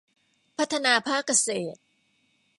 [0.57, 1.79] พัฒนาภาคเกษตร